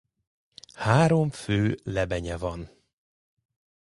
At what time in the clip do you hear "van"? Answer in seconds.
2.37-2.69